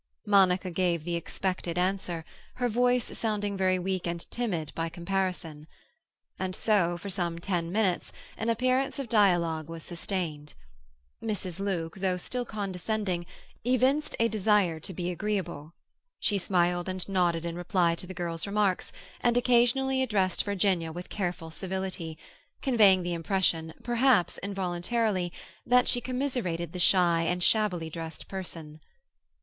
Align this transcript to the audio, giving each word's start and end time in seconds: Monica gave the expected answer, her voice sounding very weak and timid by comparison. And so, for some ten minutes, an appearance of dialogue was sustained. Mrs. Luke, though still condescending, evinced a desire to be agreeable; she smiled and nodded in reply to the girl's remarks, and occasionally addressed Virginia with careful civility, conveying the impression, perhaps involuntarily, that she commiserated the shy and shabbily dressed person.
Monica 0.25 0.71
gave 0.71 1.03
the 1.03 1.15
expected 1.15 1.77
answer, 1.77 2.25
her 2.55 2.67
voice 2.67 3.15
sounding 3.15 3.55
very 3.55 3.77
weak 3.77 4.07
and 4.07 4.27
timid 4.31 4.71
by 4.73 4.89
comparison. 4.89 5.67
And 6.39 6.55
so, 6.55 6.97
for 6.97 7.11
some 7.11 7.37
ten 7.37 7.71
minutes, 7.71 8.11
an 8.35 8.49
appearance 8.49 8.97
of 8.97 9.07
dialogue 9.09 9.69
was 9.69 9.83
sustained. 9.83 10.55
Mrs. 11.21 11.59
Luke, 11.59 11.97
though 11.97 12.17
still 12.17 12.45
condescending, 12.45 13.27
evinced 13.63 14.15
a 14.19 14.27
desire 14.27 14.79
to 14.79 14.91
be 14.91 15.11
agreeable; 15.11 15.75
she 16.19 16.39
smiled 16.39 16.89
and 16.89 17.07
nodded 17.07 17.45
in 17.45 17.55
reply 17.55 17.93
to 17.93 18.07
the 18.07 18.15
girl's 18.15 18.47
remarks, 18.47 18.91
and 19.19 19.37
occasionally 19.37 20.01
addressed 20.01 20.43
Virginia 20.43 20.91
with 20.91 21.09
careful 21.09 21.51
civility, 21.51 22.17
conveying 22.63 23.03
the 23.03 23.13
impression, 23.13 23.71
perhaps 23.83 24.39
involuntarily, 24.41 25.31
that 25.63 25.87
she 25.87 26.01
commiserated 26.01 26.73
the 26.73 26.79
shy 26.79 27.21
and 27.21 27.43
shabbily 27.43 27.87
dressed 27.87 28.27
person. 28.27 28.79